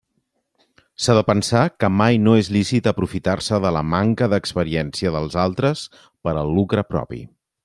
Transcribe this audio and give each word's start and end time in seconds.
S'ha 1.05 1.15
de 1.17 1.21
pensar 1.27 1.61
que 1.83 1.89
mai 1.97 2.17
no 2.29 2.33
és 2.43 2.49
lícit 2.57 2.89
aprofitar-se 2.93 3.61
de 3.67 3.75
la 3.77 3.85
manca 3.93 4.31
d'experiència 4.35 5.15
dels 5.19 5.41
altres 5.47 5.89
per 6.05 6.35
al 6.45 6.55
lucre 6.61 6.91
propi. 6.95 7.27